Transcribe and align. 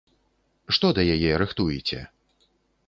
Што 0.77 0.91
да 0.99 1.05
яе 1.17 1.31
рыхтуеце? 1.43 2.05